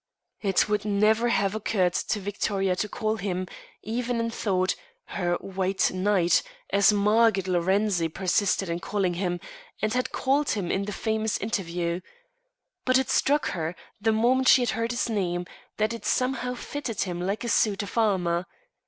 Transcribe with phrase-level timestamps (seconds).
[0.41, 3.45] It would never have occurred to Victoria Ray to call him,
[3.83, 4.75] even in thought,
[5.13, 9.39] her "White Knight," as Margot Lorenzi persisted in calling him,
[9.79, 12.01] and had called him in the famous interview.
[12.83, 15.45] But it struck her, the moment she heard his name,
[15.77, 18.47] that it somehow fitted him like a suit of armour.